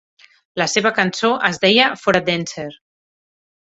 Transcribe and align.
La 0.61 0.67
seva 0.77 0.93
cançó 1.01 1.31
es 1.51 1.63
deia 1.69 1.93
"For 2.05 2.23
a 2.23 2.27
Dancer". 2.35 2.69